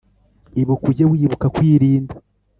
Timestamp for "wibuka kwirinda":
1.11-2.13